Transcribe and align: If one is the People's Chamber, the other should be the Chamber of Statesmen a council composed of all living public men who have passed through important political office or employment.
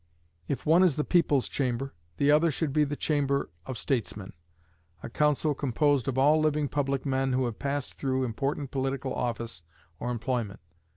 If 0.47 0.65
one 0.65 0.81
is 0.81 0.95
the 0.95 1.03
People's 1.03 1.47
Chamber, 1.47 1.93
the 2.17 2.31
other 2.31 2.49
should 2.49 2.73
be 2.73 2.83
the 2.83 2.95
Chamber 2.95 3.51
of 3.67 3.77
Statesmen 3.77 4.33
a 5.03 5.11
council 5.11 5.53
composed 5.53 6.07
of 6.07 6.17
all 6.17 6.39
living 6.41 6.67
public 6.69 7.05
men 7.05 7.33
who 7.33 7.45
have 7.45 7.59
passed 7.59 7.93
through 7.93 8.23
important 8.23 8.71
political 8.71 9.13
office 9.13 9.61
or 9.99 10.09
employment. 10.09 10.59